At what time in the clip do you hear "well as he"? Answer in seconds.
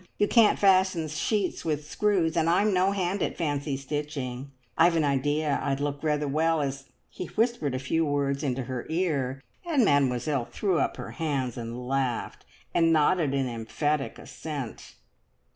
6.27-7.27